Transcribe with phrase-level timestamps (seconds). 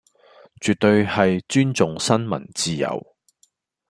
[0.59, 3.15] 絕對係尊重新聞自由